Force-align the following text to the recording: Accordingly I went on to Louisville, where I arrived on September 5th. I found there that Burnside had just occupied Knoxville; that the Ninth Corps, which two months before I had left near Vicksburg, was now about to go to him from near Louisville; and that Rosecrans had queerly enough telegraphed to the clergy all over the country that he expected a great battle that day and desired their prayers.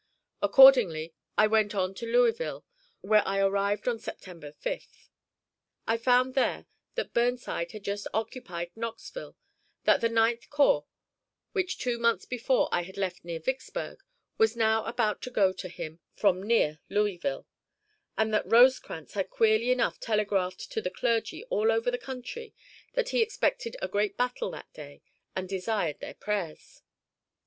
Accordingly 0.41 1.13
I 1.37 1.45
went 1.45 1.75
on 1.75 1.93
to 1.93 2.07
Louisville, 2.11 2.65
where 3.01 3.21
I 3.23 3.37
arrived 3.37 3.87
on 3.87 3.99
September 3.99 4.51
5th. 4.51 5.09
I 5.85 5.95
found 5.97 6.33
there 6.33 6.65
that 6.95 7.13
Burnside 7.13 7.71
had 7.73 7.83
just 7.83 8.07
occupied 8.11 8.71
Knoxville; 8.75 9.37
that 9.83 10.01
the 10.01 10.09
Ninth 10.09 10.49
Corps, 10.49 10.87
which 11.51 11.77
two 11.77 11.99
months 11.99 12.25
before 12.25 12.67
I 12.71 12.81
had 12.81 12.97
left 12.97 13.23
near 13.23 13.39
Vicksburg, 13.39 14.01
was 14.39 14.55
now 14.55 14.83
about 14.85 15.21
to 15.21 15.29
go 15.29 15.53
to 15.53 15.69
him 15.69 15.99
from 16.15 16.41
near 16.41 16.79
Louisville; 16.89 17.45
and 18.17 18.33
that 18.33 18.51
Rosecrans 18.51 19.13
had 19.13 19.29
queerly 19.29 19.69
enough 19.69 19.99
telegraphed 19.99 20.71
to 20.71 20.81
the 20.81 20.89
clergy 20.89 21.43
all 21.51 21.71
over 21.71 21.91
the 21.91 21.99
country 21.99 22.55
that 22.95 23.09
he 23.09 23.21
expected 23.21 23.77
a 23.83 23.87
great 23.87 24.17
battle 24.17 24.49
that 24.49 24.73
day 24.73 25.03
and 25.35 25.47
desired 25.47 25.99
their 25.99 26.15
prayers. 26.15 26.81